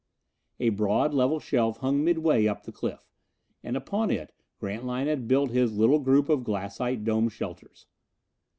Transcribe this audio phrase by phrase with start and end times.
[0.59, 3.07] A broad level shelf hung midway up the cliff,
[3.63, 7.85] and upon it Grantline had built his little group of glassite dome shelters.